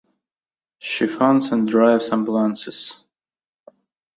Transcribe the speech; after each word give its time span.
She 0.79 1.05
funds 1.05 1.51
and 1.51 1.69
drives 1.69 2.09
ambulances. 2.11 3.05